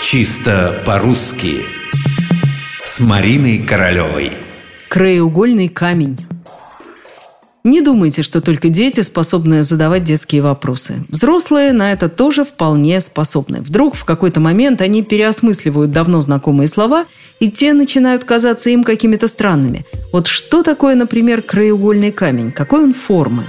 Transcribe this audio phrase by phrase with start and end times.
[0.00, 1.64] Чисто по-русски
[2.84, 4.32] С Мариной Королевой
[4.88, 6.18] Краеугольный камень
[7.64, 11.04] не думайте, что только дети способны задавать детские вопросы.
[11.08, 13.60] Взрослые на это тоже вполне способны.
[13.60, 17.04] Вдруг в какой-то момент они переосмысливают давно знакомые слова,
[17.40, 19.84] и те начинают казаться им какими-то странными.
[20.12, 22.52] Вот что такое, например, краеугольный камень?
[22.52, 23.48] Какой он формы?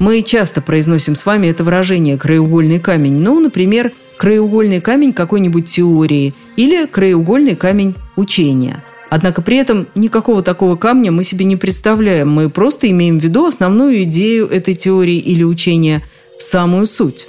[0.00, 3.18] Мы часто произносим с вами это выражение «краеугольный камень».
[3.18, 8.82] Ну, например, краеугольный камень какой-нибудь теории или краеугольный камень учения.
[9.10, 12.30] Однако при этом никакого такого камня мы себе не представляем.
[12.30, 16.02] Мы просто имеем в виду основную идею этой теории или учения,
[16.38, 17.28] самую суть.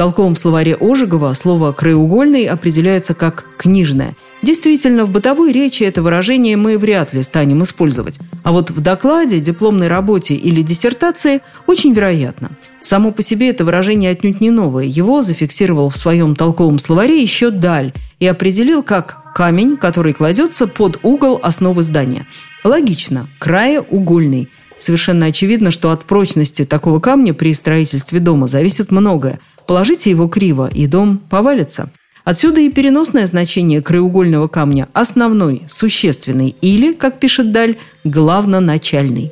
[0.00, 4.16] Толковом словаре Ожегова слово «краеугольный» определяется как «книжное».
[4.40, 8.18] Действительно, в бытовой речи это выражение мы вряд ли станем использовать.
[8.42, 12.52] А вот в докладе, дипломной работе или диссертации очень вероятно.
[12.80, 14.84] Само по себе это выражение отнюдь не новое.
[14.84, 20.98] Его зафиксировал в своем толковом словаре еще Даль и определил как камень, который кладется под
[21.02, 22.26] угол основы здания.
[22.64, 23.26] Логично.
[23.38, 24.48] Краеугольный–
[24.80, 29.38] Совершенно очевидно, что от прочности такого камня при строительстве дома зависит многое.
[29.70, 31.92] Положите его криво, и дом повалится.
[32.24, 39.30] Отсюда и переносное значение краеугольного камня– основной, существенный или, как пишет Даль, главноначальный.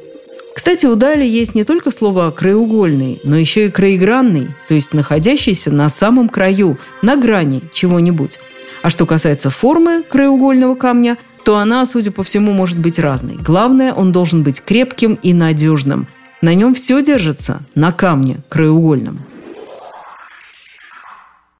[0.55, 5.73] Кстати, у Дали есть не только слово «краеугольный», но еще и «краегранный», то есть находящийся
[5.73, 8.39] на самом краю, на грани чего-нибудь.
[8.83, 13.39] А что касается формы краеугольного камня, то она, судя по всему, может быть разной.
[13.39, 16.07] Главное, он должен быть крепким и надежным.
[16.43, 19.28] На нем все держится, на камне краеугольном.